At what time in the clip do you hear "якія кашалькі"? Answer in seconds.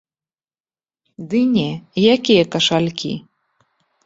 2.15-3.13